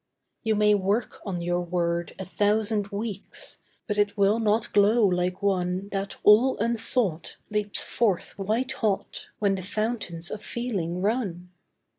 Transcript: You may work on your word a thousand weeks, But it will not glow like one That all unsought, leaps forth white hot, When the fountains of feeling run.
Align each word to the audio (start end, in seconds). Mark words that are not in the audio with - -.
You 0.41 0.55
may 0.55 0.73
work 0.73 1.21
on 1.27 1.43
your 1.43 1.61
word 1.61 2.15
a 2.17 2.25
thousand 2.25 2.87
weeks, 2.87 3.59
But 3.85 3.99
it 3.99 4.17
will 4.17 4.39
not 4.39 4.73
glow 4.73 5.05
like 5.05 5.43
one 5.43 5.89
That 5.91 6.17
all 6.23 6.57
unsought, 6.57 7.37
leaps 7.51 7.83
forth 7.83 8.31
white 8.39 8.71
hot, 8.71 9.27
When 9.37 9.53
the 9.53 9.61
fountains 9.61 10.31
of 10.31 10.41
feeling 10.43 11.03
run. 11.03 11.51